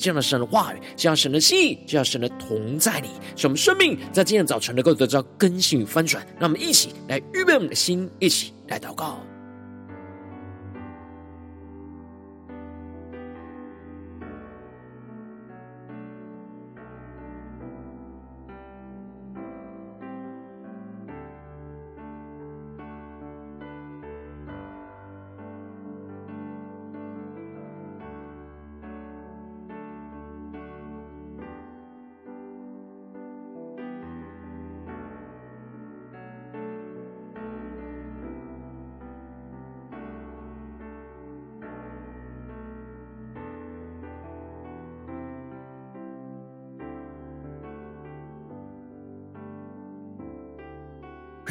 [0.00, 6.26] 这样的神的话语，这样神的心意，这样神的同在里，使我们生命在今天早晨能够得到更新与翻转。
[6.38, 9.20] 让我们一起来预备我们的心，一起来祷告。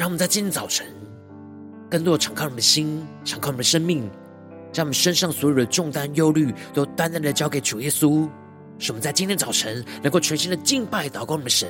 [0.00, 0.86] 让我们在今天早晨，
[1.90, 4.10] 更多的敞开我们的心，敞开我们的生命，
[4.72, 8.26] 将我们身上所有的重担、忧虑，都单单的交给主耶稣。
[8.78, 11.68] 使我们在今天早晨，能够全新的敬拜、祷告我们的神，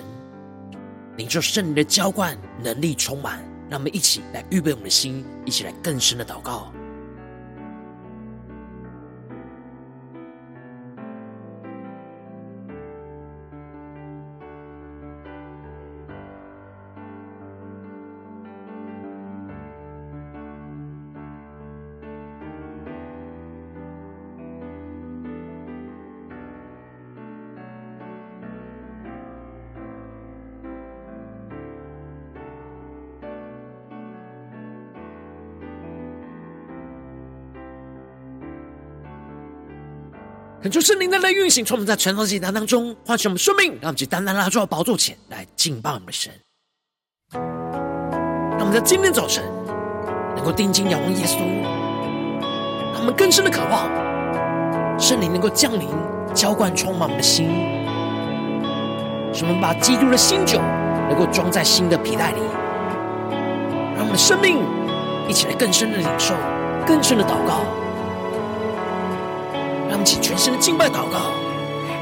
[1.17, 3.45] 领受圣灵的浇灌、能力充满。
[3.69, 6.73] 让我们一起来预备我们的心，一起来更深的祷告。
[40.71, 46.33] 恳求圣灵的来运行，从我们在传道祭坛当中唤醒我们生命，让我们去单单拉住宝座前来敬拜我们的神。
[47.33, 49.43] 让我们在今天早晨
[50.37, 51.39] 能够定睛仰望耶稣，
[52.93, 53.91] 让我们更深的渴望
[54.97, 55.89] 圣灵能够降临，
[56.33, 57.49] 浇灌充满我们的心，
[59.35, 60.61] 使我们把基督的新酒
[61.09, 62.39] 能够装在新的皮袋里，
[63.97, 64.59] 让我们的生命
[65.29, 66.33] 一起来更深的领受，
[66.87, 67.65] 更深的祷告。
[70.05, 71.33] 起全身的敬拜祷告。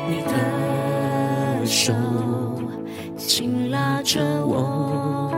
[0.09, 1.93] 你的手
[3.17, 5.31] 紧拉着我，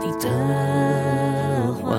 [0.00, 1.92] 你的话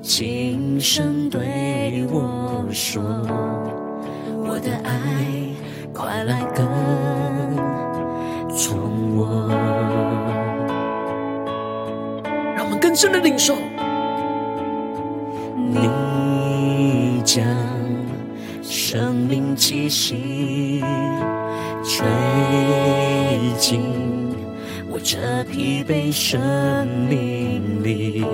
[0.00, 3.02] 轻声对我说，
[4.46, 4.90] 我的爱
[5.92, 6.66] 快来跟
[8.56, 9.48] 从我。
[12.56, 13.54] 让我们更深的领受，
[19.94, 20.82] 命气息
[21.84, 22.04] 吹
[23.58, 23.80] 进
[24.90, 26.40] 我这疲惫生
[27.08, 28.24] 命里，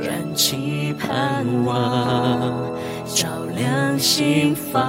[0.00, 2.72] 燃起盼望，
[3.04, 4.82] 照亮心房。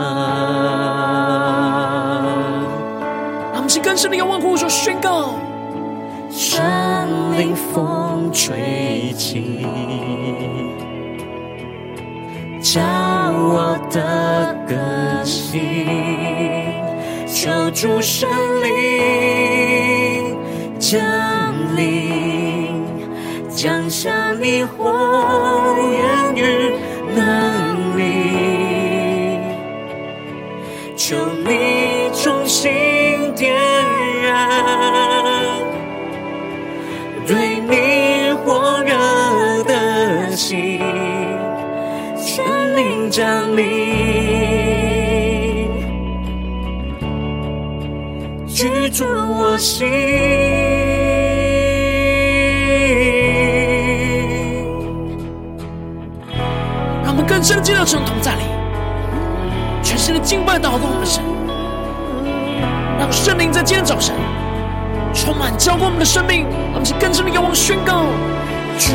[3.54, 5.36] 让我们去更深的仰望呼求宣告，
[6.32, 6.59] 圣
[7.38, 9.66] 灵风吹起。
[12.73, 15.61] 叫我的个性，
[17.25, 18.29] 求主圣
[18.61, 20.35] 灵
[20.78, 20.99] 降
[21.78, 22.84] 临，
[23.49, 26.73] 降下你火焰与
[27.16, 28.02] 能力，
[30.97, 31.16] 求
[31.46, 33.55] 你重新点
[34.23, 35.16] 燃。
[43.17, 43.66] 降临，
[48.47, 49.87] 居住我心。
[57.03, 58.43] 让我们更深的进入到神同在里，
[59.81, 61.23] 全新的敬拜祷告我们的神，
[62.99, 64.13] 让圣灵在今天早晨
[65.11, 68.05] 充满浇灌我们的生命，让我们更深的仰望宣告。
[68.78, 68.93] 主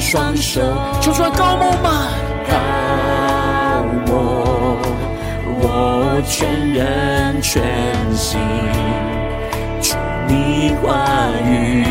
[0.00, 0.60] 双手，
[1.00, 2.08] 求出来膏抹吧，
[2.48, 3.82] 膏
[5.60, 7.62] 抹全人全
[8.14, 8.38] 心。
[9.80, 9.96] 主
[10.26, 11.84] 你话语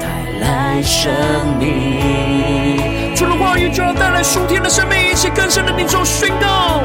[0.00, 0.06] 带
[0.40, 1.12] 来生
[1.58, 6.82] 命，除了话语就要带来属天的生命，一起更深的领受宣告。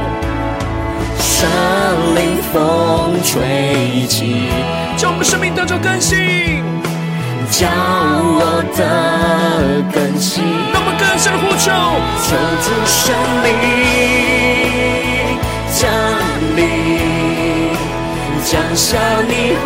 [1.19, 1.47] 山
[2.15, 4.49] 林风吹起，
[4.95, 6.63] 叫我们生命得着更新，
[7.49, 8.79] 叫我的
[9.94, 10.44] 更新。
[10.73, 11.71] 那么更深的呼求，
[12.23, 12.27] 求
[12.63, 12.95] 主圣
[13.44, 13.49] 灵
[15.73, 15.89] 降
[16.55, 16.59] 临，
[18.44, 18.97] 降下
[19.27, 19.31] 你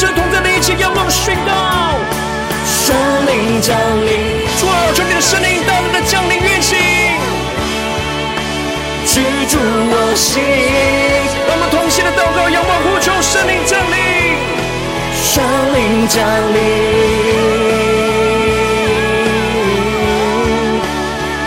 [0.00, 1.52] 神同在的一起仰望宣告。
[2.64, 4.08] 圣灵降临，
[4.58, 6.78] 主啊，求你的圣灵大大的降临运行，
[9.04, 10.42] 居住我心。
[11.46, 13.94] 让我们同心的祷告，仰望呼求圣灵降临，
[15.22, 15.44] 圣
[15.74, 16.24] 灵降
[16.54, 16.58] 临，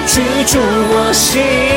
[0.06, 0.59] 居住
[0.91, 1.72] 我心。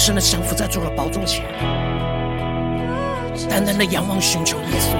[0.00, 1.44] 深的降服在主的宝座前，
[3.50, 4.96] 单单的仰望寻求耶稣，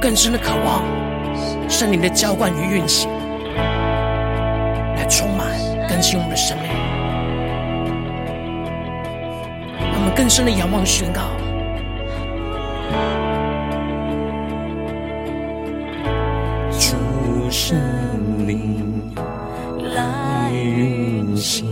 [0.00, 0.84] 更深的渴望
[1.68, 3.10] 圣灵的浇灌与运行，
[4.96, 5.48] 来充满
[5.88, 6.70] 更新我们的生命。
[9.96, 11.22] 我们更深的仰望宣告，
[16.78, 17.76] 主圣
[18.46, 19.12] 灵
[19.96, 21.71] 来运行。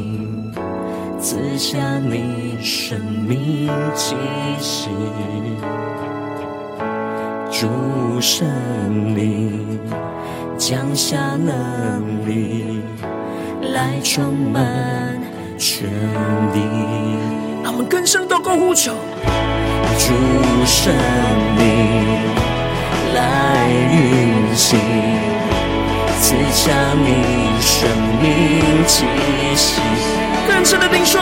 [1.31, 4.17] 赐下你生命气
[4.59, 4.89] 息，
[7.53, 7.69] 主
[8.21, 8.49] 圣
[9.15, 9.79] 灵
[10.59, 12.83] 降下能力
[13.73, 15.17] 来充满
[15.57, 15.89] 全
[16.53, 16.61] 地。
[17.63, 18.93] 让我们更深祷告呼求，
[20.01, 20.13] 主
[20.67, 20.93] 圣
[21.59, 22.19] 灵
[23.15, 24.81] 来运行，
[26.19, 27.89] 赐下你生
[28.21, 29.07] 命气
[29.55, 29.81] 息。
[30.47, 31.19] 更深的领受，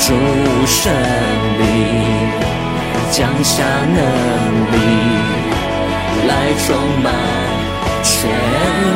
[0.00, 0.12] 主
[0.66, 0.92] 圣
[1.58, 1.62] 灵
[3.10, 3.64] 降下
[3.94, 4.00] 能
[4.72, 4.74] 力
[6.28, 6.30] 来
[6.66, 7.12] 充满
[8.02, 8.28] 全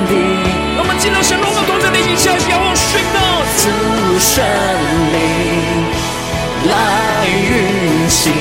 [0.08, 0.12] 地。
[0.78, 3.18] 我们进入神荣耀同在的一下，仰望宣告，
[3.56, 3.62] 主
[4.18, 4.44] 圣
[5.12, 5.16] 灵
[6.68, 6.72] 来
[7.28, 8.32] 运行，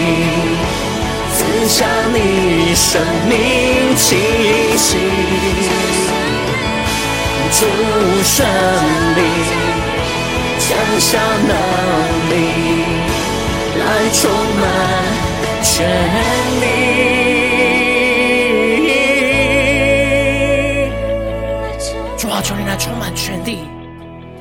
[1.35, 4.07] 赐下你生命气
[4.77, 4.87] 息。
[7.51, 7.65] 主
[8.23, 8.45] 圣
[9.15, 9.88] 灵。
[10.69, 11.49] 降下能
[12.29, 12.35] 力
[13.79, 14.29] 来充
[14.61, 14.61] 满
[15.63, 15.89] 全
[16.59, 16.63] 地，
[22.19, 23.57] 主啊，求你来充满全地，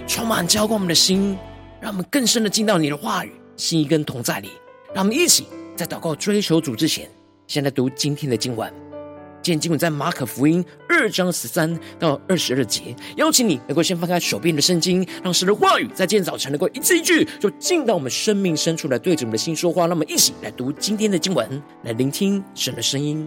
[0.07, 1.35] 充满浇灌我们的心，
[1.81, 4.50] 让我们更深的进到你的话语、心意跟同在里。
[4.93, 7.09] 让我们一起在祷告追求主之前，
[7.47, 8.71] 先来读今天的经文。
[9.49, 19.87] 今天经文在马可福音二章十三到二十二节，邀请你能够先翻开手边的圣经，让神的话语在今天早晨能够一字一句，就进到我们生命深处来，对着我们的心说话。
[19.87, 23.26] 那么，一起来读今天的经文，来聆听神的声音。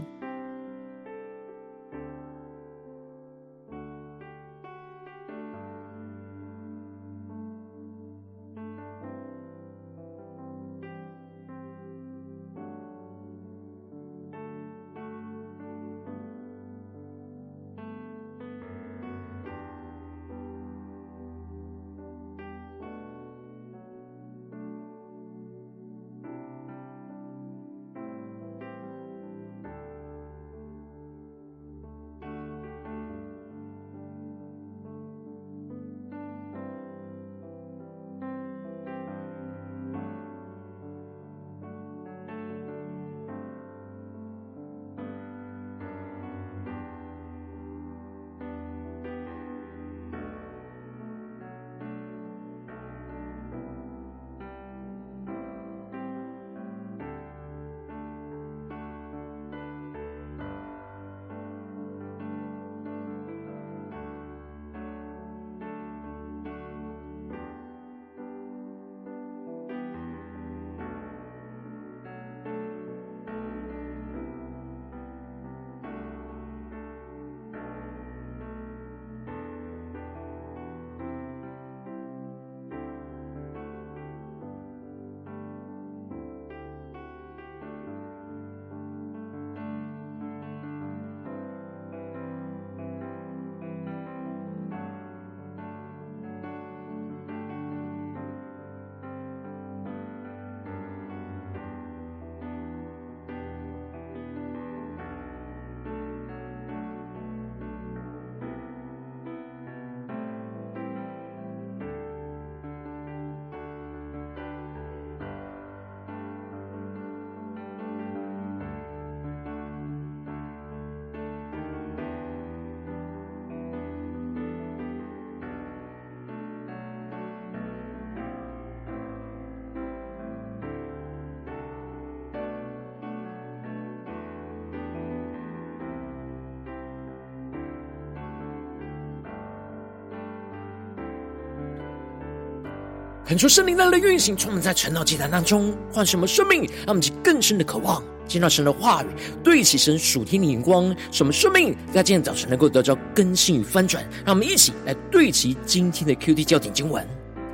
[143.32, 149.08] 恳求圣灵的运行，充满在晨祷祭坛当中，换什么生命，让我们去更深的渴望，见到神的话语，
[149.42, 154.04] 对齐神属天的眼光，什么生命在今天早晨能够得到更新与翻转。
[154.26, 157.08] 让我们一起来对齐今天的 QT 焦点经文，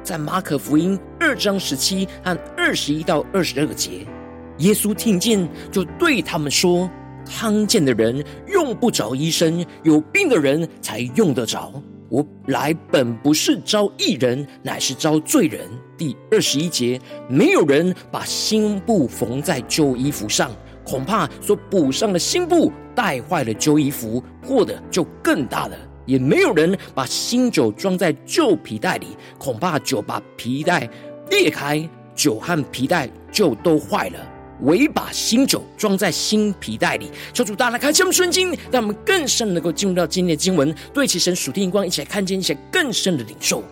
[0.03, 4.03] 在马可福音二章十七和二十一到二十二节，
[4.57, 6.89] 耶稣听见就对他们说
[7.29, 11.71] ：“康健的人用不着医生，有病的人才用得着。”
[12.09, 15.67] 我来本不是招义人，乃是招罪人。
[15.97, 20.51] 第二十一节，没有人把新布缝在旧衣服上，
[20.83, 25.77] 恐怕所补上的新布带坏了旧衣服，破的就更大了。
[26.05, 30.89] 也没有人把新酒装在旧皮袋里，恐怕酒把皮袋
[31.29, 34.19] 裂开，酒和皮袋就都坏了。
[34.61, 43.63] 唯把新酒装在新皮袋里，求主大大开启我们圣经，让我们更深能够进入到今天的经文，对齐神属天光，一起来看见一些更深的领受。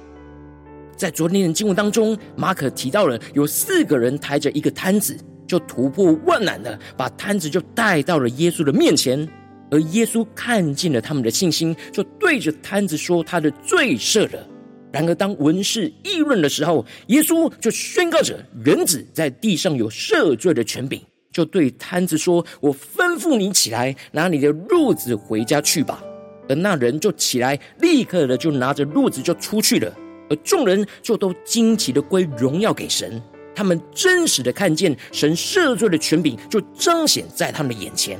[0.96, 9.28] 在昨天的经文当中，马可提到了有四个人抬着一个摊子，就突破万难的把摊子就带到了耶稣的面前，
[9.70, 14.48] 而耶稣看见了他们的信心，就对着摊子说：“他的罪赦了。”
[14.96, 21.02] 然而，当文士议论的时候，耶稣就宣告着：“人子在地上有赦罪的权柄。”
[21.34, 26.02] 就对瘫子说：“我吩咐你起来，拿你的褥子回家去吧。”
[26.48, 29.94] 而那人就起来，立刻的就拿着褥子就出去了。
[30.30, 33.22] 而众人就都惊奇的归荣耀给神，
[33.54, 38.18] 他们真实的看见神赦罪的权柄就彰显在他们的眼前。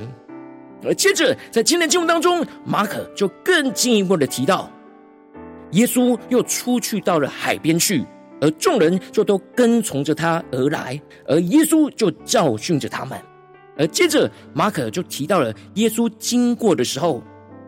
[0.84, 4.70] 而接着，在今天的经文当中，马可就更进一步的提到。
[5.72, 8.04] 耶稣又出去到了海边去，
[8.40, 13.18] 而众人就都跟从着他而来，而耶稣就教训着他们。
[13.76, 17.22] 而接着马可就提到了耶稣经过的时候，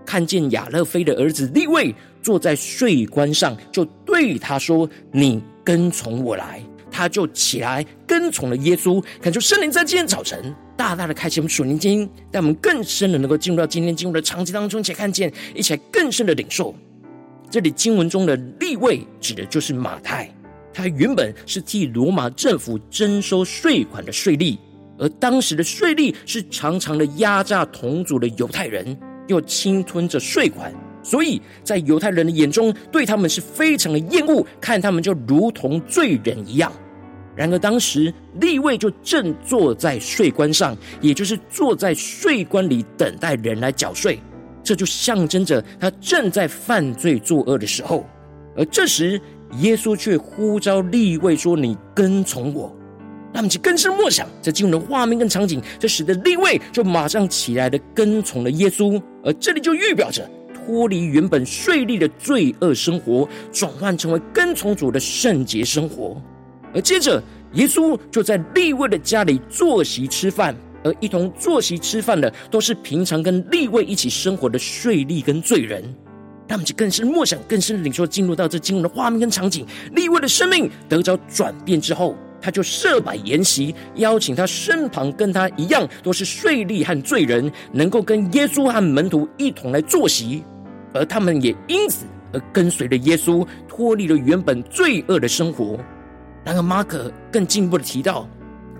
[0.07, 9.05] 看见亚勒菲的儿子利未坐在税关上，就对他说：“你跟从我来。”他就起来跟从了耶稣。
[9.21, 16.75] 恳求圣灵在今天早晨大大的开启我们属灵经，带我们更深的能够进入到今天进入的场景当中，且看见一起来更深的领受。
[17.51, 20.31] 这里经文中的利未指的就是马太，
[20.73, 24.59] 他原本是替罗马政府征收税款的税吏，
[24.99, 28.95] 而当时的税吏是常常的压榨同族的犹太人，
[29.29, 30.71] 又侵吞着税款，
[31.03, 36.71] 所以在犹太人的眼中，对他们是非常的厌恶，看他们就如同罪人一样。
[37.35, 44.19] 然而当时利未就正坐在税官上，也就是坐在税官里等待人来缴税。
[44.69, 48.05] 这就象征着他正在犯罪作恶的时候，
[48.55, 49.19] 而这时
[49.61, 52.71] 耶稣却呼召利未说：“你跟从我。”
[53.33, 59.03] 那么，就更深默想这进入的画面跟场景，这使得利未就马上起来的跟从了耶稣。
[59.25, 66.21] 而这里就预表着脱离原本税利的罪恶生活，转换成为跟从主的圣洁生活。
[66.75, 67.23] 而接着，
[67.55, 70.55] 耶稣就在利未的家里坐席吃饭。
[70.89, 75.85] 而一同坐席吃饭的，都是平常跟利未一起生活的税吏跟罪人。
[76.49, 79.67] 他们就更是默想，更深领受，进入到这经文的画面跟场景。
[79.93, 90.43] 利未的生命得着转变之后，他就设摆筵席，邀请他身旁跟他一样都是税吏和罪人，能够跟耶稣和门徒一同来坐席。
[90.95, 95.79] 而他们也因此而跟随了耶稣，脱离了原本罪恶的生活。
[96.45, 98.27] 然而马可更进一步的提到，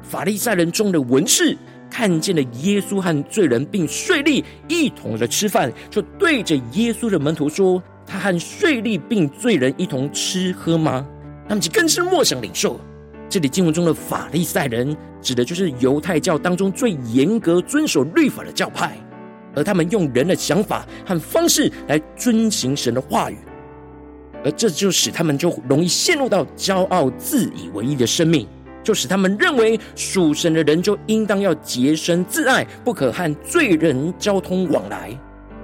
[0.03, 1.55] 法利赛人中的文士。
[1.91, 11.07] 看见了耶稣和罪人并税吏一同的吃饭，就对着耶稣的门徒说：“他和税吏并罪人一同吃喝吗？”
[11.49, 12.79] 他们就更是默想领受。
[13.31, 18.97] 这里经文中的法利赛人，指的就是犹太教当中最严格遵守律法的教派，
[19.55, 23.37] 而他们用人的想法和方式来遵行神的话语，
[24.45, 28.47] 而这就使他们就容易陷入到骄傲自以为义的生命。
[28.89, 35.11] 就使他们认为属神的人就应当要洁身自爱，不可和罪人交通往来。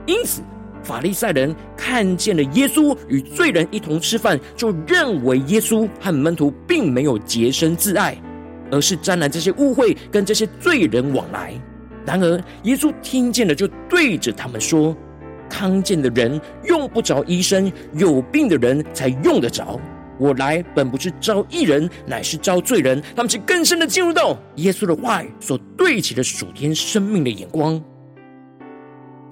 [0.04, 0.42] 因此，
[0.82, 8.14] 法利赛人看见了耶稣与罪人一同吃饭，就认为耶稣和门徒并没有洁身自爱，
[8.70, 11.54] 而是沾染这些污秽，跟这些罪人往来。
[12.04, 14.94] 然而，耶稣听见了，就对着他们说
[15.48, 19.80] ：“康健的人用不着医生，有病的人才用得着。”
[20.18, 23.02] 我来本不是招义人，乃是招罪人。
[23.16, 27.82] 他们是更深的进入到耶稣的话语所对齐的属天生命的眼光。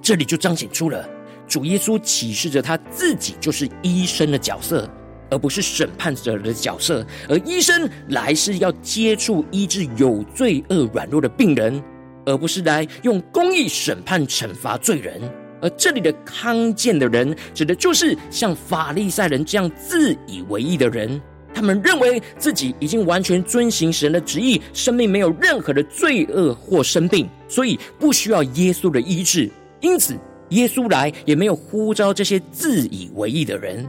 [0.01, 1.07] 这里就彰显出了
[1.47, 4.89] 主耶稣启示着他自己就是医生的角色，
[5.29, 7.05] 而不是审判者的角色。
[7.29, 11.81] 而医生来是要接触医治有罪恶软弱的病人，
[12.25, 15.21] 而不是来用公义审判惩罚罪人。
[15.63, 21.19] 而这里的康健的人，指的就是像法利赛人这样自以为义的人。
[21.55, 29.49] 他们认为自己已经完全遵行神的旨意，生命没有任何的罪恶或生病，所以不需要耶稣的医治。
[29.79, 30.15] 因此，
[30.49, 33.87] 耶稣来也没有呼召这些自以为义的人。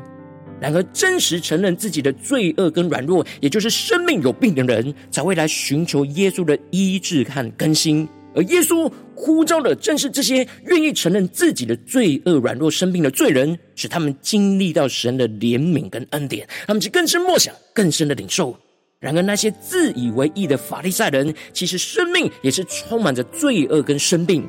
[0.61, 8.09] 然而，真实承认自己的罪恶跟软弱，也就是生命有病的人，才会来寻求耶稣的医治和更新。
[8.35, 18.57] 而耶稣呼召的，正是这些愿意承认自己的罪恶、软弱、生病的罪人，使他们经历到神的怜悯跟恩典，他们就更深默想、更深的领受。
[18.99, 24.49] 然而，那些自以为义的法利赛人，其实生命也是充满着罪恶跟生病，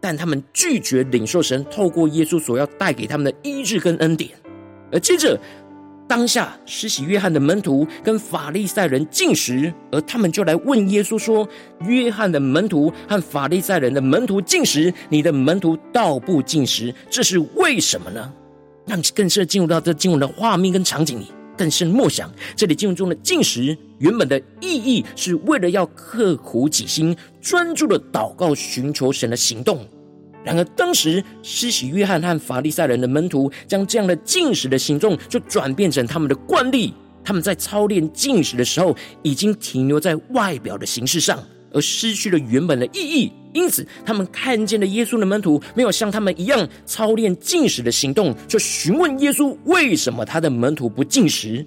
[0.00, 4.30] 但他们拒绝领受神透过耶稣所要带给他们的医治跟恩典。
[4.92, 5.40] 而接着，
[6.08, 11.48] 当下施洗约翰的门徒跟法利赛人进食，而他们就来问耶稣说
[11.86, 18.32] ：“约翰的门徒和法利赛人的门徒进食，你的门徒倒不进食，这是为什么呢？”
[18.86, 29.84] 让更深进入到这经文的画面跟场景里，更深默想这里经文中的进食原本的意义，是为了要刻苦己心，专注的祷告，寻求神的行动。
[30.46, 36.94] 然而，当时施洗约翰和法利赛人的门徒将这样的禁食的行动，就转变成他们的惯例。
[37.24, 43.32] 他们在操练禁食的时候，已经停留在外表的形式上，而失去了原本的意义。
[43.52, 51.66] 因此，他们看见了耶稣的门徒没有像他们一样操练禁食的行动，就询问耶稣为什么他的门徒不禁食。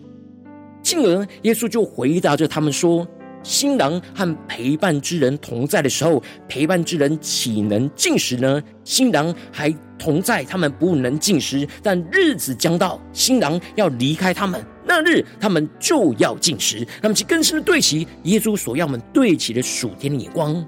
[0.81, 3.05] 进而，耶稣就回答着他们说。
[3.41, 8.61] 新郎和陪伴之人同在的时候，陪伴之人岂能进食呢？
[8.83, 11.67] 新郎还同在，他们不能进食。
[11.81, 16.85] 但日子将到，新郎要离开他们，那日他们就要进食。
[17.01, 20.65] 他们就更深的对齐耶稣所要我们对齐的属天的眼光。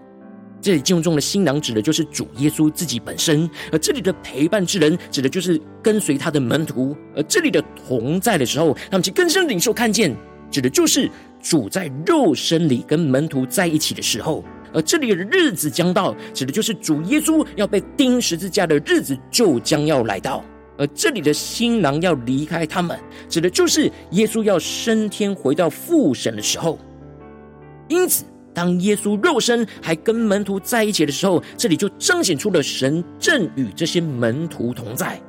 [0.62, 6.96] 这里经文中的新郎指的就是主耶稣自己本身，而这里的陪伴之人指的就是跟随他的门徒。
[7.16, 10.16] 而这里的同在的时候，他们就更深领受看见，
[10.50, 11.10] 指的就是。
[11.42, 20.44] 主在肉身里跟门徒在一起的时候，而这里的日子将到，指的就是主耶稣要被钉十字架的日子就将要来到。
[20.78, 22.98] 而这里的新郎要离开他们，
[23.30, 26.80] 指的就是耶稣要升天回到父神的时候。
[27.88, 28.24] 因此，
[28.54, 35.22] 当耶稣肉身还跟门徒在一起的时候，这里就彰显出了神正与这些门徒同在。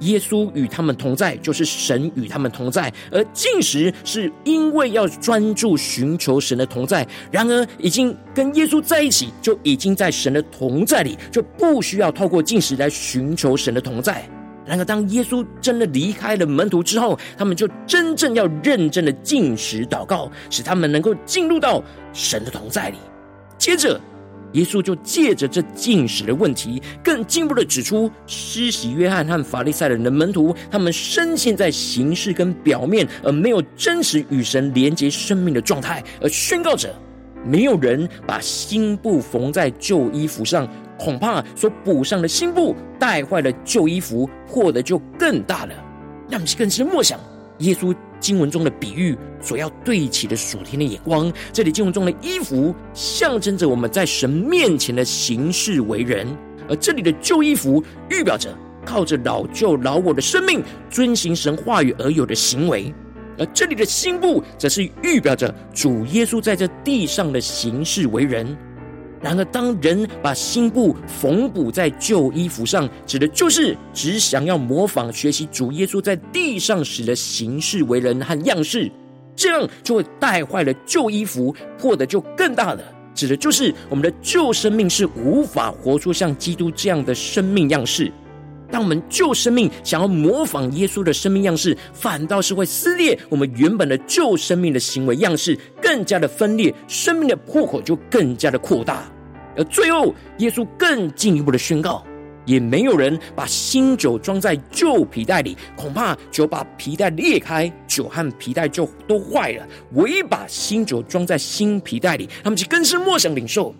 [0.00, 2.92] 耶稣与他们同在，就是神与他们同在。
[3.10, 7.06] 而禁食是因为要专注寻求神的同在。
[7.30, 14.28] 然而，已经跟耶稣在一起，就已经在神的同在里，就不需要透过禁食来寻求神的同在。
[14.64, 21.82] 然而，当耶稣真的离开了门徒之后，他们就真正要认真的禁食祷告，使他们能够进入到
[22.12, 22.96] 神的同在里。
[23.58, 24.00] 接着。
[24.56, 36.94] 耶稣就借着这禁食的问题，更进一步的指出，施洗约翰和法利赛人的门徒，他们深陷在形式跟表面，而没有真实与神连接生命的状态，而宣告着：
[37.44, 40.66] 没有人把新布缝在旧衣服上，
[40.98, 45.74] 恐怕所补上的新布带坏了旧衣服，破的就更大了。
[46.30, 47.20] 让我们更深默想
[47.58, 47.94] 耶稣。
[48.20, 56.26] 经文中的比喻所要对齐的属天的眼光，这里经文中的衣服象征着我们在神面前的行事为人，
[56.68, 62.92] 而这里的旧衣服预表着靠着老旧老我的生命遵行神话语而有的行为，
[63.38, 68.56] 而这里的新布则是预表着主耶稣在这地上的行事为人。
[69.26, 78.88] 然而，当人把新布缝补在旧衣服上，指的就是只想要模仿学习主耶稣在地上时的形式为人和样式，
[79.34, 82.80] 这样就会带坏了旧衣服，破的就更大了。
[83.16, 88.12] 指的就是我们的旧生命是无法活出像基督这样的生命样式。
[88.70, 99.02] 当我们旧生命想要模仿耶稣的生命样式，反倒是会撕裂我们原本的旧生命的行为样式，更加的分裂，生命的破口就更加的扩大。
[99.56, 102.04] 而最后，耶稣更进一步的宣告：
[102.44, 109.66] 也没有人把新酒装在旧皮袋里，恐怕酒把皮袋裂开，酒和皮袋就都坏了。
[109.94, 113.74] 唯一把新酒装在新皮袋里，他们就更是莫想领受。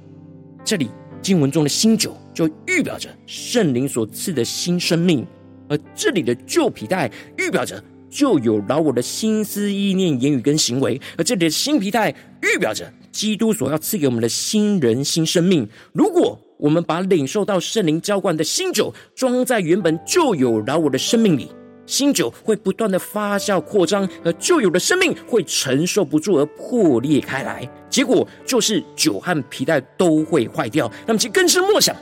[0.65, 0.91] 这里
[1.23, 5.25] 经文中的新酒，就预表着圣灵所赐的新生命；
[5.69, 12.91] 而这里的旧皮袋，预表着旧有老我的心思意念、言语跟行为；而这里的新皮袋，预表着。
[13.17, 21.51] 基督所要赐给我们的新人新生命，如果我们把领受到圣灵浇灌的新酒装在原本旧有老我的生命里，
[21.87, 30.93] 新酒会不断的发酵扩张，而旧有的生命会承受不住而破裂开来，结果就是酒和皮带都会坏掉。
[31.07, 31.97] 那么，其实更是默想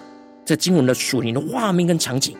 [0.45, 2.37] 这经文的属灵的画面跟场景。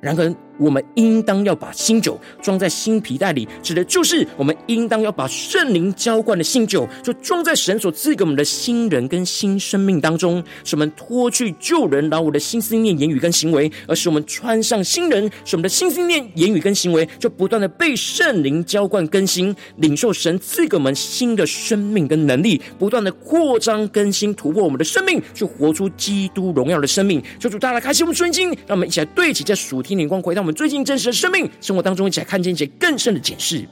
[0.00, 27.20] 然而，我们应当要把新酒装在新皮袋里，指的就是我们应当要把圣灵浇灌的新酒，就装在神所赐给我们的新人跟新生命当中，使我们脱去旧人老我的心思念、言语跟行为，而使我们穿上新人，使我们的心思念、言语跟行为就不断的被圣灵浇灌更新，领受神赐给我们新的生命跟能力，不断的扩张更新突破我们的生命，去活出基督荣耀的生命。
[27.40, 33.66] 求主大家开启我们顺心，让我们一起来对齐这属天灵光，回到我们最近真实的生命生活当中，一起来看见一些更深的解释。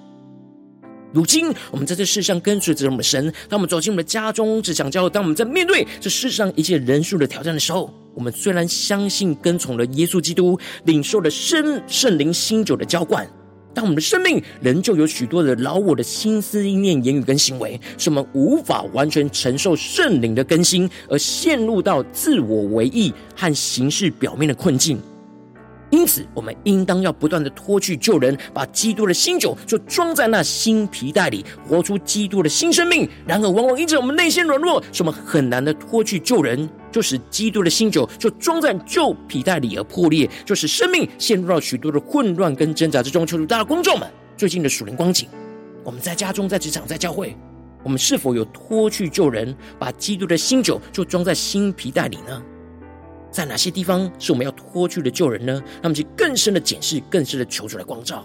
[1.13, 13.29] 如今，我们在这世上跟随着我们的神，当我们走进我们的家中、职场、教会，当我们在面对这世上一切人数的挑战的时候，我们虽然相信跟从了耶稣基督，领受了圣圣灵新酒的浇灌，
[13.75, 24.97] 但我们的生命仍旧有许多的老我的心思意念、言语跟行为，使我们无法完全承受圣灵的更新，而陷入到自我为义和形式表面的困境。
[25.91, 33.09] 因此，我们应当要不断的脱去旧人，把基督的新酒就装在那新皮袋里，活出基督的新生命。
[33.27, 43.27] 然而，往往因着我们内心软弱，使我们很难的脱去旧人，就使基督的新酒就装在旧皮袋里而破裂，就使生命陷入到许多的混乱跟挣扎之中。
[43.27, 45.29] 求主大家观众们，最近的属灵光景，
[45.83, 47.37] 我们在家中、在职场、在教会，
[47.83, 52.41] 我们是否有脱去旧人，把基督的新酒就装在新皮袋里呢？
[53.31, 55.53] 在哪些地方是我们要脱去的旧人呢？
[55.53, 58.25] 让我们去更深的检视，更深的求主来光照。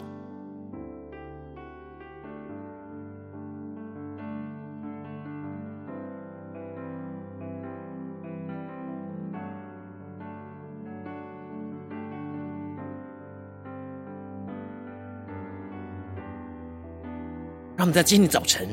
[17.78, 18.70] 让我们在今天早晨，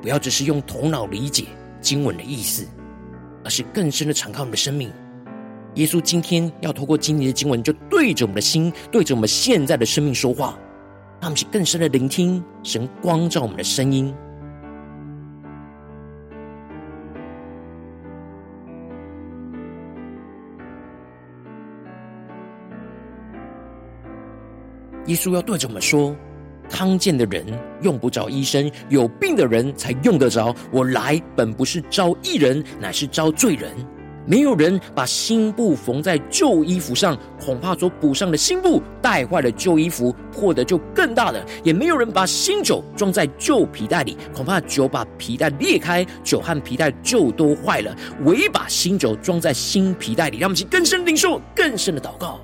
[0.00, 1.48] 不要只是用头脑理解
[1.80, 2.66] 经文的意思，
[3.44, 4.90] 而是更深的敞开我们的生命。
[5.74, 10.58] 耶稣今天要透过今天的经文，就对着我们的心，对着我们现在的生命说话，
[11.20, 14.12] 让我们去更深的聆听神光照我们的声音。
[25.06, 26.14] 耶稣要对着我们说：
[26.68, 27.44] 康健的人
[27.80, 30.54] 用不着医生，有病的人才用得着。
[30.72, 33.70] 我来本不是招义人，乃是招罪人。
[34.26, 41.44] 没有人把新布缝在旧衣服上，恐怕所补上的新布带坏了旧衣服，破的就更大了。
[41.64, 47.96] 也没有人把新酒装在旧皮袋里，恐怕酒把皮袋裂开，酒和皮袋就都坏了。
[48.24, 52.40] 唯把新酒装在新皮袋里，让我们去更深领受，更深的祷告。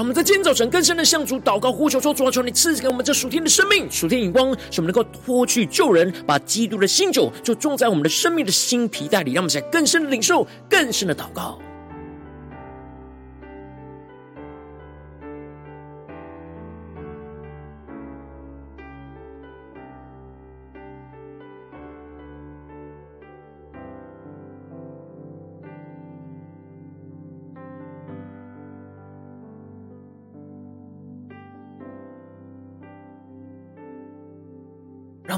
[0.00, 11.58] 让我们在今天早晨更深的向主祷告呼求说：主啊，求你赐给我们这属天的生命、属天眼光，使我们能够脱去旧人，把基督的新酒就种在我们的生命的新皮带里，让我们在更深的领受、更深的祷告。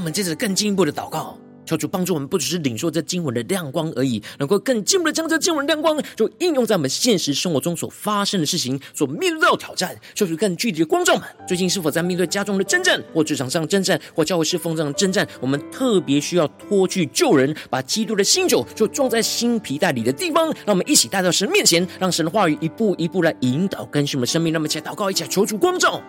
[0.02, 9.96] 我们接着更进一步的祷告，求主帮助我们，不只是领受这经文的亮光而已，能够更进一步的将这经文的亮光，就应用在我们现实生活中所发生的事情，所面对到的挑战。
[10.12, 11.14] 求主更具体的光照。
[11.14, 15.24] 们，最近是否在面对家中的征战，或职场上征战，或教会侍奉上的征战？
[15.40, 20.46] 我们特别需要脱去旧人，把基督的新酒就装在新皮袋里的地方。
[20.66, 24.52] 让我们一起带到神面前，让神的话语一步一步来引导更新我们生命。
[24.52, 26.02] 让我们一起来祷告，一起来求主光照。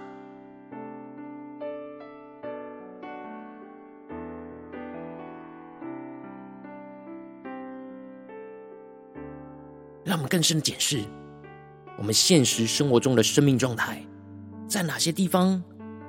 [10.04, 11.02] 让我们更深的检视
[11.98, 14.04] 我们现实生活中的生命状态，
[14.68, 15.62] 在哪些地方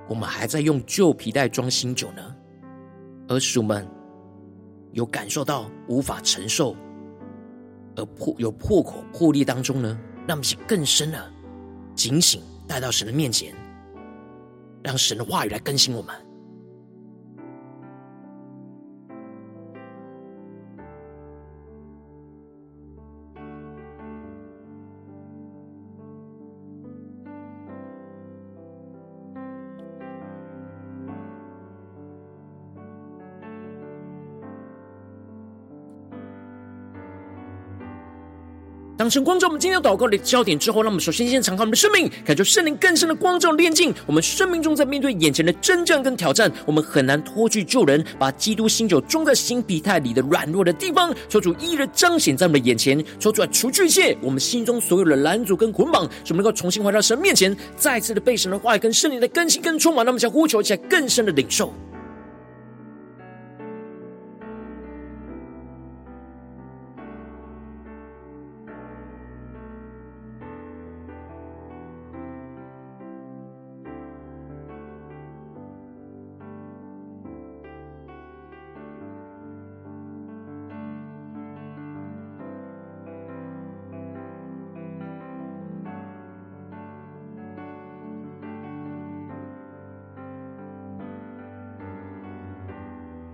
[0.08, 2.34] 我们还在用旧皮袋装新酒呢？
[3.28, 3.86] 而使我们
[4.92, 6.74] 有感受到无法承受，
[7.96, 9.98] 而破有破口破裂当中呢？
[10.26, 11.32] 让我们更深的
[11.94, 13.54] 警醒，带到神的面前，
[14.82, 16.14] 让神的话语来更新我们。
[39.04, 61.70] 当成光照我们今天祷告的焦点之后，让我们首先先敞开我们的生命，感受圣灵更深的光照炼净我们生命中，在面对眼前的征战跟挑战，我们很难脱去旧人，把基督新酒装在新皮袋里的软弱的地方，求主一一的彰显在我们的眼前，求主来除去一切我们心中所有的拦阻跟捆绑，使我们能够重新回到神面前，再次的被神的话语跟圣灵的更新跟充满，让我们想呼求起来更深的领受。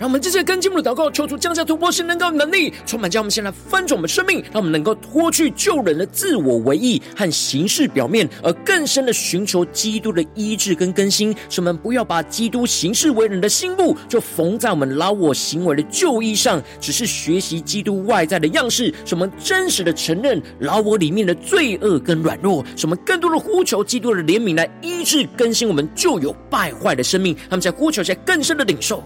[0.01, 11.37] 让我们这些跟进步的祷告，求主降下突破性能够能力，充满将我们先来翻转我们生命，让我们能够脱去旧人的自我为义和形式表面，而更深的寻求基督的医治跟更新。
[11.51, 18.87] 使我们不要把基督行事为人的新布就缝在我们老我行为的旧衣上，只是学习基督外在的样式。
[19.05, 27.37] 使我们真实的承认老我里面的罪恶跟软弱，使我们更多的呼求基督的怜悯来医治更新我们旧有败坏的生命。
[27.51, 29.05] 他们在呼求下更深的领受。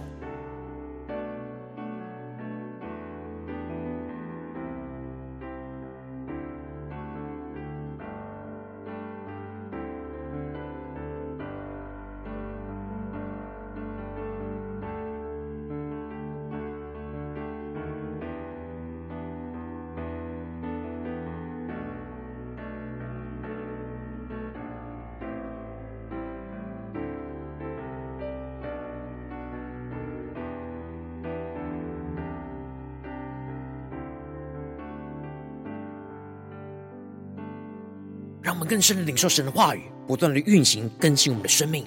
[38.75, 41.85] 更深的领受神的话语，不断的运行更新我们的生命，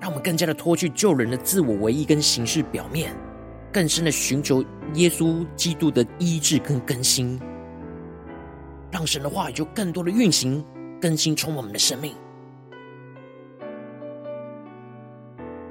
[0.00, 3.14] 让我们更加的脱去旧人的自我唯一跟形式表面，
[3.70, 7.38] 更深的寻求耶稣基督的医治跟更新，
[8.90, 10.64] 让神的话语就更多的运行
[10.98, 12.14] 更新充满我们的生命。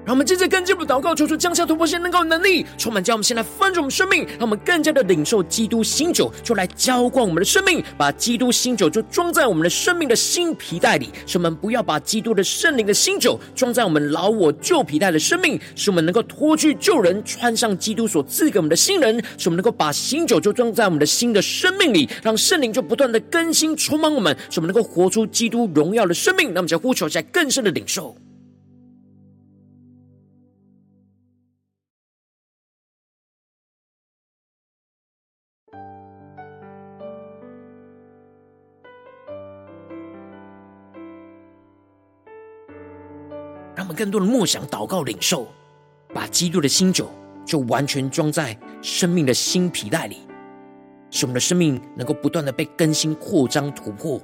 [0.06, 26.54] 让我们接着更进一步祷告，求主降下突破性能够能力，充满将我们先来翻转我们生命，让我们更加的领受基督新酒，就来浇灌我们的生命，把基督新酒就装在我们的生命的新皮带里，使我们不要把基督的圣灵的新酒装在我们老我旧皮带的生命，使我们能够脱去旧人，穿上基督所赐给我们的新人，使我们能够把新酒就装在我们的新的生命里，让圣灵就不断的更新充满我们，使我们能够活出基督荣耀的生命。
[26.54, 28.14] 那么，就呼求一下更深的领受。
[43.94, 45.48] 更多的梦想、祷告、领受，
[46.14, 47.10] 把基督的新酒
[47.46, 50.28] 就完全装在生命的新皮带里，
[51.12, 54.20] 使我们的生命能够不断的被更新、扩张、突破。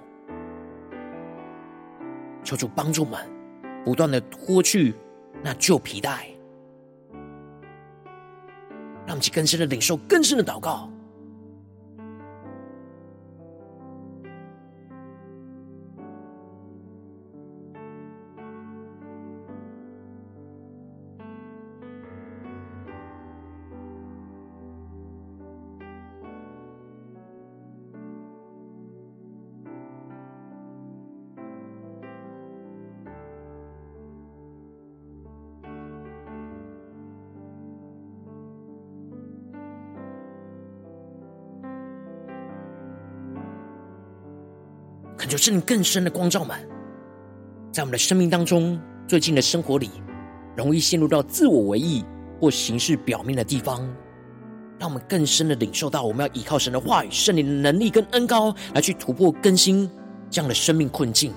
[2.43, 3.19] 求主帮助们，
[3.85, 4.95] 不断的脱去
[5.43, 6.27] 那旧皮带，
[9.05, 10.89] 让我们去更深的领受、更深的祷告。
[45.29, 46.57] 求圣灵更深的光照们，
[47.71, 49.89] 在我们的生命当中，最近的生活里，
[50.57, 52.03] 容易陷入到自我为意
[52.41, 53.87] 或形式表面的地方，
[54.79, 59.89] 让我们更深的领受到，我们要依靠神的话语、圣灵的能力跟恩高，来去突破更新
[60.29, 61.31] 这样的生命困境，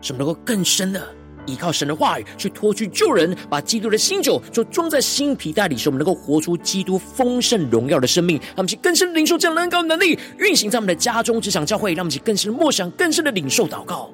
[0.00, 1.02] 使我们能够更深的。
[1.46, 8.36] 依靠神的话语去脱去旧人，把基督的新酒就装在新皮带里，使我们能够活出基督丰盛荣耀的生命。
[8.38, 11.94] 让我们去更深领受这样的恩膏能力，运行在我们的家中、职场、教会。
[11.94, 14.10] 让我们去更深的默想、更深的领受祷告。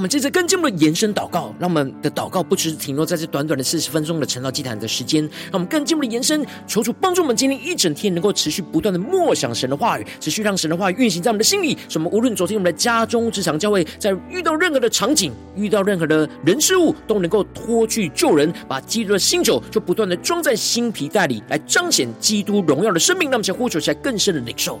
[0.00, 11.76] 我们接着更进一步的延伸祷告，让我们的祷告不只是停留在这短短的四十分钟的晨祷祭坛的时间，让我们更进一步的延伸，求主帮助我们今天一整天能够持续不断的默想神的话语，持续让神的话语运行在我们的心里。
[11.86, 23.28] 使我们无论昨天我们的家中、职场、教会，在遇到任何的场景、遇到任何的人事物，都能够脱去旧人，把基督的新酒就不断的装在新皮袋里，来彰显基督荣耀的生命。
[23.28, 24.80] 让我们先呼求起来，更深的领受。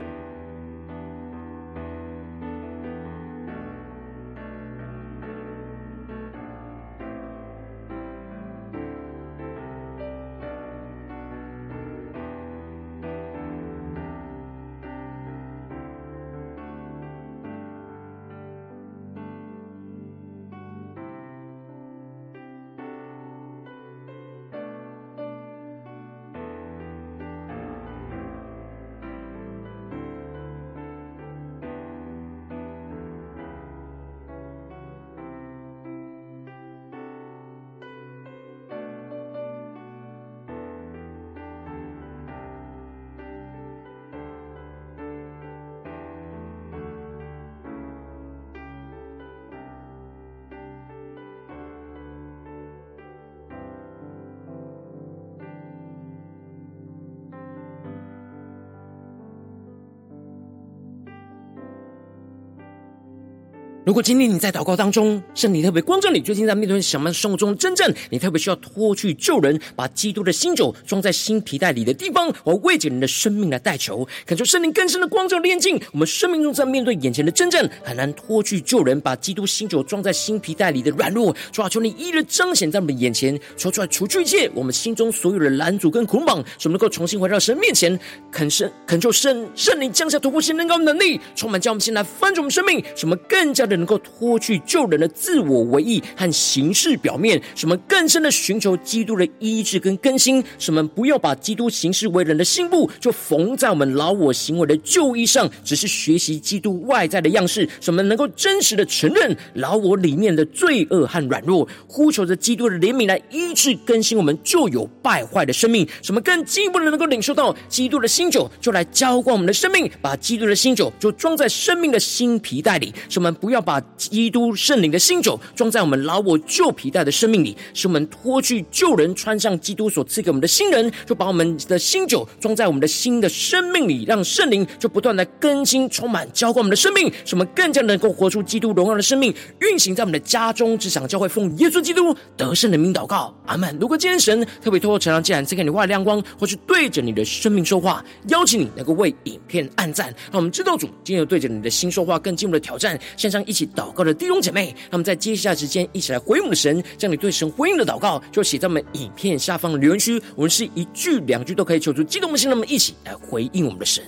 [63.91, 87.99] 如果今天你在祷告当中，圣灵特别光照你，最近在面对什么生活中真正你特别需要脱去旧人，把基督的新酒装在新皮袋里的地方，我为着你的生命来代求，感受圣灵更深的光照炼净我们生命中在面对眼前的真正很难脱去旧人，把基督新酒装在新皮袋里的软弱，主啊，求你一日彰显在我们眼前，求出来除去一切我们心中所有的拦阻跟捆绑，使我们能够重新回到神面前，
[88.31, 93.80] 恳圣恳求圣圣灵降下突破性能高能力，充满将我们先来翻转我们生命，使我们更加的。
[93.81, 123.70] 能够脱去旧人的自我为义和形式表面，什么更深的寻求基督的医治跟更新，什么不要把基督形式为人的新布就缝在我们老我行为的旧衣上，只是学习基督外在的样式，什么能够真实的承认老我里面的罪恶和软弱，呼求着基督的怜悯来医治更新我们旧有败坏的生命，什么更进一步的能够领受到基督的新酒，就来浇灌我们的生命，把基督的新酒就装在生命的新皮带里，什么不要把。
[123.71, 143.77] 把基督圣灵的新酒装在我们老我旧皮带的生命里，使我们脱去旧人，穿上基督所赐给我们的新人，就把我们的新酒装在我们的新的生命里，让圣灵就不断的更新、充满、浇灌我们的生命，使我们更加能够活出基督荣耀的生命，运行在我们的家中、职场、教会，奉耶稣基督得胜的名祷告，阿门。
[143.79, 153.60] 如果今天神特别透过晨祷祭坛赐给你外亮光，或是对着你的生命说话，邀请你能够为影片按赞，让我们知道主今天有对着你的心说话，更进一步的挑战，线上一起。
[153.67, 164.03] 祷告的弟兄姐妹，那么在接下来时间一起来回应我们的神，将你对神回应的祷告就写在我们影片下方的留言区，我们是一句两句都可以求出激动的心，那么一起来回应我们的神。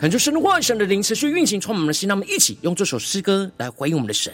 [0.00, 2.08] 恳求神的话语、神的灵持续运行，充满我们的心。
[2.08, 4.32] 让我们一起用这首诗歌来回应我们的神，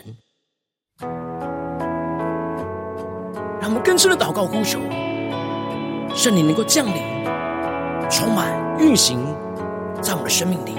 [3.58, 4.78] 让我们更深的祷告呼求，
[6.14, 7.00] 圣灵能够降临、
[8.10, 9.18] 充满、运行
[10.02, 10.74] 在我们的生命里，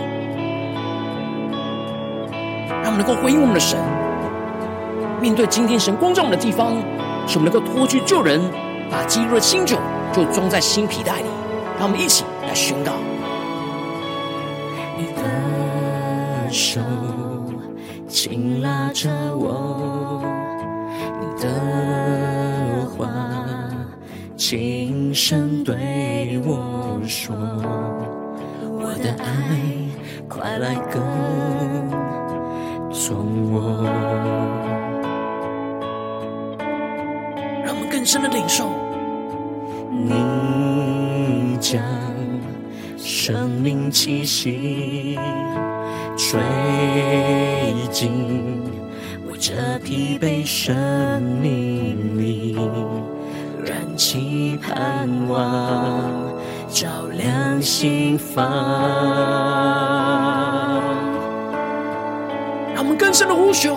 [2.83, 3.79] 让我们能够回应我们的神，
[5.19, 6.75] 面对今天神光照我们的地方，
[7.27, 8.39] 使我们能够脱去旧人，
[8.91, 9.79] 把基督的新酒
[10.13, 11.27] 就装在新皮带里。
[11.79, 12.93] 让我们一起来宣告：
[16.55, 16.79] 手
[18.07, 20.23] 紧拉着我，
[21.19, 23.09] 你的话
[24.37, 27.35] 轻声对我说，
[28.61, 29.59] 我的爱
[30.29, 31.03] 快来跟
[32.89, 33.83] 从我。
[37.65, 38.69] 让我们更深的领受，
[39.91, 41.83] 你将
[42.97, 45.19] 生命气息
[46.27, 46.41] 吹
[47.91, 48.11] 进
[49.29, 49.53] 我这
[49.83, 52.57] 疲惫生命里，
[53.63, 56.33] 燃起盼望，
[56.67, 58.43] 照亮心房。
[62.73, 63.75] 让我们更深的呼求，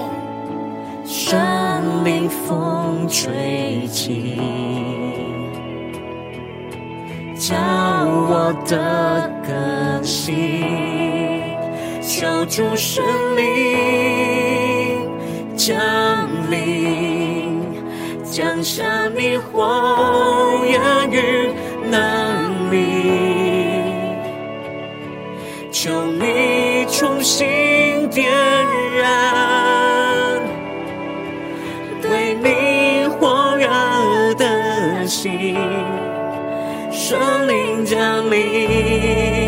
[1.05, 4.41] 生命风吹起，
[7.37, 11.38] 叫我的更新，
[12.21, 13.05] 求主圣
[13.37, 15.09] 灵
[15.57, 15.79] 降
[16.51, 17.63] 临，
[18.25, 18.83] 降下
[19.17, 20.81] 你火焰
[21.13, 21.53] 与
[21.89, 23.93] 能力，
[25.71, 28.29] 求你重新点
[28.97, 30.43] 燃
[32.03, 35.57] 对你火热的心。
[36.91, 37.17] 圣
[37.47, 39.48] 灵降临，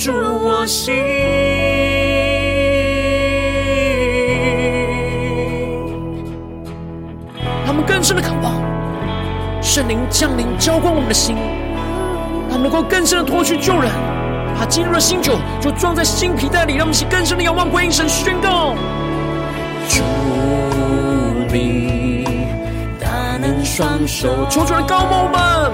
[0.00, 0.94] 住我心。
[7.66, 8.54] 他们更深的渴望
[9.60, 11.36] 圣灵降临，浇灌我们的心，
[12.50, 13.92] 他们能够更深的脱去旧人，
[14.58, 16.76] 把基督的新酒就装在新皮袋里。
[16.76, 18.74] 让我们一起更深的仰望，归应神，宣告：
[19.86, 20.02] 主
[21.52, 22.24] 你
[22.98, 25.72] 大能双手，求主来膏抹我们，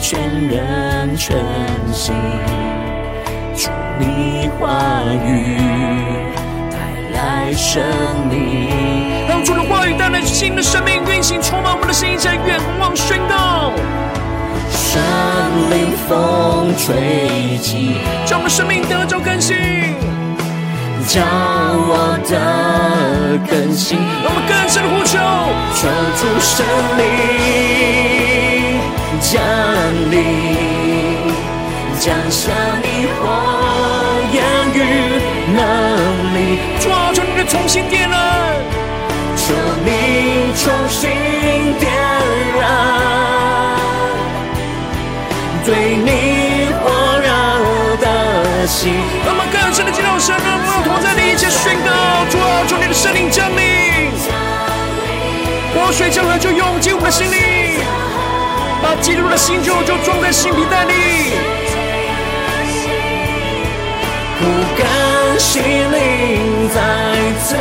[0.00, 0.18] 全
[0.48, 1.36] 人全
[1.92, 2.14] 心，
[3.56, 3.68] 主
[3.98, 5.56] 你话语
[6.70, 6.78] 带
[7.12, 7.82] 来生
[8.30, 8.68] 命。
[9.28, 13.72] 让主的话语带来新的生命运行，充满我们的心，在愿望宣告。
[14.70, 15.02] 圣
[15.70, 19.56] 灵风吹起，将我们的生命得着更新，
[21.06, 23.98] 将我的更新。
[24.22, 25.18] 让我们更深的呼求，
[25.74, 26.64] 求主圣
[26.96, 27.02] 灵
[29.20, 29.42] 降
[30.10, 30.16] 临，
[31.98, 32.50] 降下
[32.82, 33.22] 你火
[34.32, 34.36] 焰
[34.72, 34.76] 与
[35.54, 35.58] 能
[36.34, 38.16] 力，主啊，求你的重新点燃，
[39.36, 39.52] 求
[39.84, 41.10] 你重新
[41.78, 41.92] 点
[42.58, 42.62] 燃，
[45.66, 46.08] 对你
[46.80, 46.84] 火
[47.20, 47.26] 热
[48.00, 48.94] 的心。
[49.26, 51.90] 让我们更深的进入神的荣耀同在里，一起宣告：
[52.30, 54.12] 主啊，求你的圣灵降临，
[55.74, 57.82] 活水江河就涌进我们的心里，
[58.82, 60.92] 把基督的新酒就装在新皮袋里。
[64.40, 64.44] 不
[64.78, 66.80] 甘心灵再
[67.42, 67.56] 次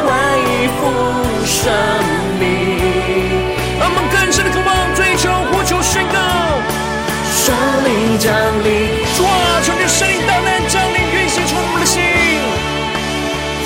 [0.00, 0.06] 恢
[0.78, 0.80] 复
[1.44, 1.72] 生
[2.38, 2.78] 命，
[3.80, 6.18] 让我们更深的渴望、追求、呼求、宣告，
[7.34, 7.52] 圣
[7.84, 8.32] 灵降
[8.62, 12.00] 临，主啊，求你灵大能降临，运行充满我们的心，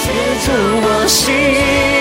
[0.01, 0.07] 居
[0.47, 1.98] 住我心。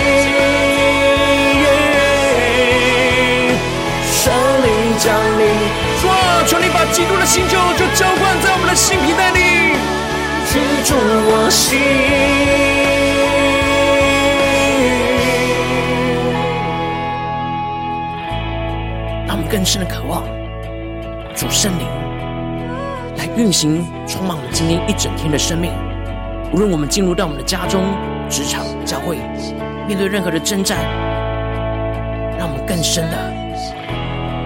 [6.68, 9.40] 你把基督的新酒就浇灌在我们的新皮袋里。
[10.52, 11.80] 居住我心，
[19.26, 20.24] 让我们更深的渴望
[21.34, 21.88] 主圣灵
[23.16, 25.72] 来运行，充满我们今天一整天的生命。
[26.52, 27.82] 无论我们进入到我们的家中、
[28.30, 29.16] 职场、教会，
[29.88, 30.80] 面对任何的征战，
[32.38, 33.34] 让我们更深的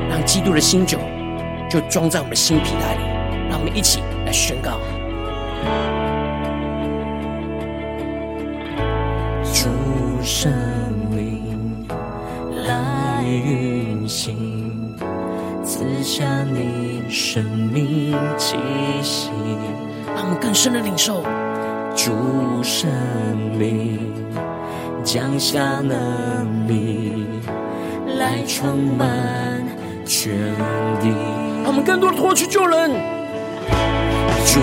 [0.08, 1.00] 让基督的新酒
[1.72, 3.02] 就装在我们的新皮袋里。
[3.50, 4.80] 让我们一起来宣告。
[9.54, 9.70] 主
[10.22, 10.52] 圣
[11.16, 11.88] 灵
[12.66, 14.96] 来运行，
[15.64, 18.58] 赐下你生命气
[19.02, 19.30] 息。
[20.16, 21.24] 让我们更深的领受。
[21.96, 22.12] 主
[22.64, 22.90] 圣
[23.60, 24.14] 灵
[25.04, 27.26] 降下能力，
[28.18, 29.08] 来充满
[30.06, 30.32] 全
[31.02, 31.51] 地。
[31.72, 32.92] 让我们更多的脱去旧人。
[34.46, 34.60] 主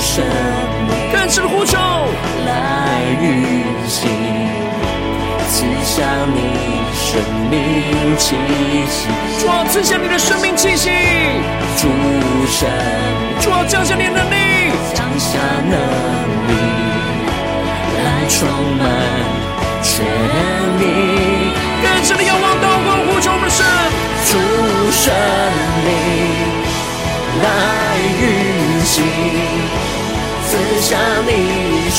[0.00, 4.10] 圣灵更深的呼求，来运行，
[5.46, 6.02] 赐下
[6.34, 7.54] 你生命
[8.18, 8.34] 气
[8.90, 9.06] 息，
[9.38, 10.90] 主啊，赐下你的生命气息，
[11.76, 11.86] 主
[12.48, 12.68] 神，
[13.38, 15.78] 主啊，降下你的能力，降下能
[16.48, 16.54] 力。
[18.02, 18.48] 来充
[18.78, 18.84] 满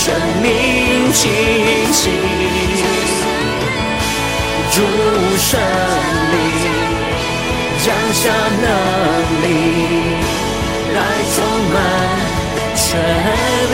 [0.01, 1.27] 生命气
[1.91, 2.09] 息，
[4.71, 4.81] 主
[5.37, 5.59] 圣
[6.31, 6.35] 灵
[7.83, 8.31] 降下
[8.61, 8.65] 能
[9.43, 9.45] 力
[10.95, 10.97] 来
[11.35, 11.35] 充
[11.73, 11.75] 满
[12.77, 12.79] 全
[13.69, 13.73] 地。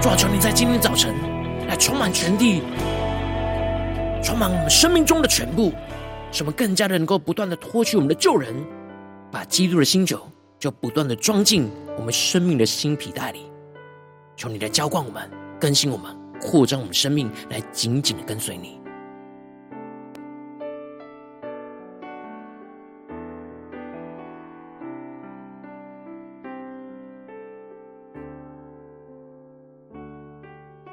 [0.00, 1.14] 主啊，求你在今天早晨
[1.68, 2.62] 来充满全地，
[4.24, 5.70] 充满我们生命中的全部。
[6.32, 8.54] 使我们更加的能够不断的脱去我们的旧人，
[9.30, 10.26] 把基督的新酒
[10.58, 13.50] 就不断的装进我们生命的新皮带里。
[14.36, 18.77] 求你来浇灌我们，更新我们，扩张我们生命，来紧紧的跟随你。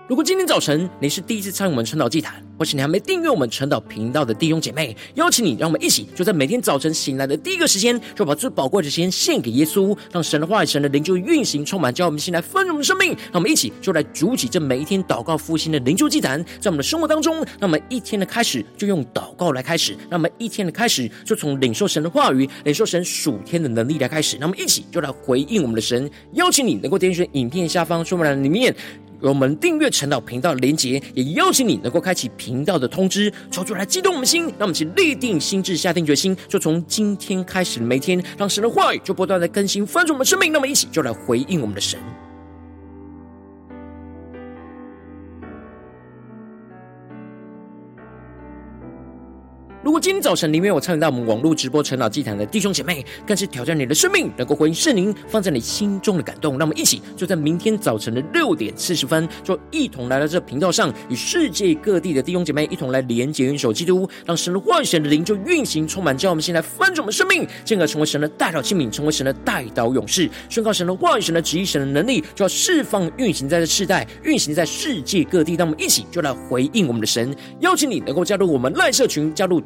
[0.07, 13.13] 如果今天早晨你是第一次参与我们晨祷祭坛，或是你还没订阅我们晨祷频道的弟兄姐妹，邀请你，让我们一起就在每天早晨醒来的第一个时间，就把最宝贵的时间献给耶稣，让神的话语、神的灵就运行充满，叫我们先来丰盛的生命。
[13.31, 24.37] 让我们一起就来主起这每一天祷告复兴的灵修祭坛，在我们的生活当中，让我们一天的开始就用祷告来开始，让我们一天的开始就从领受神的话语、领受神属天的能力来开始。
[24.37, 28.73] 让我们一起就来回应我们的神，邀请你能够点选影片下方说明栏里面。
[29.21, 40.51] 我们订阅陈祷频道的连结，也邀请你能够开启频道的通知，抽出来激动我们心，让我们一起立定心智，下定决心，就从今天开始每天，让神的话语就不断的更新翻转我们生命。
[40.51, 41.99] 那么一起就来回应我们的神。
[49.85, 56.57] 如果今天早晨里面有参与到我们网络直播晨祷祭坛的弟兄姐妹，更是挑战你的生命，能够回应圣灵放在你心中的感动。
[56.57, 75.53] 让我们一起就在明天早晨的六点四十分，就一同来到这频道上，与世界各地的弟兄姐妹一同来连结、元首基督，让神的话语、神的灵就运行充满，叫我们现在翻转我们生命，进而成为神的代祷器皿，成为神的代祷勇士，宣告神的话语、神的旨意、神的能力，就要释放运行在这世代，运行在世界各地。
[75.53, 79.61] 让我们一起就来回应我们的神，邀请你能够加入我们赖社群，加入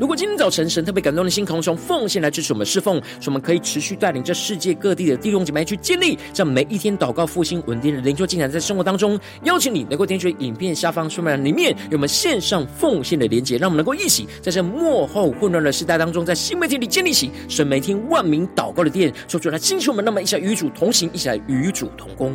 [0.00, 22.32] 如果今天早晨神特别感动的心，可以用奉献来支持我们侍奉，使我们可以持续带领这世界各地的弟兄姐妹去建立，这样每一天祷告复兴稳定的灵修进展，在生活当中，邀请你能够点选影片下方说明栏里面有我们线上奉献的连结，让我们能够一起在这幕后混乱的时代当中，在新媒体里建立起神每天万名祷告的殿，说出来兴起我们，那么一起来与主同行，一起来与主同工。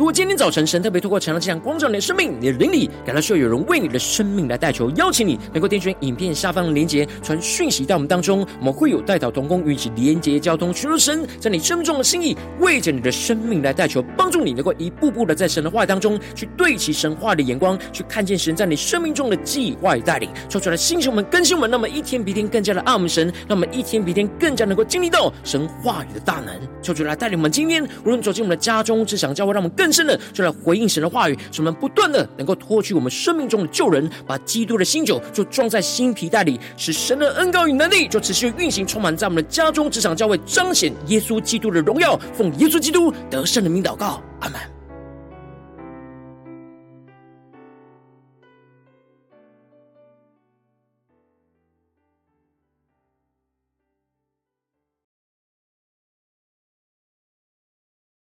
[0.00, 30.00] 如果今天早晨神特别透过晨祷这样光照你的生命，你的灵里感到需要有人为你的生命来代求，邀请你能够点选影片下方的连结，传讯息到我们当中，我们会有代祷同工与其连结交通，寻求神在你生命中的心意，为着你的生命来代求，帮助你能够一步步的在神的话当中去对齐神话的眼光，去看见神在你生命中的计划与带领，说出来星球们更新我们，那么一天比一天更加的爱我们神，那么一天比一天更加能够经历到神话语的大能，求主来带领我们今天无论走进我们的家中，只想教会，让我们更更。
[30.00, 42.18] 深的就来回应神的话语，使我们不断的能够脱去我们生命中的旧人，把基督的新酒就装在新皮带里，使神的恩膏与能力就持续运行，充满在我们的家中、职场、教会，彰显耶稣基督的荣耀。
[42.32, 44.79] 奉耶稣基督得胜的名祷告，阿门。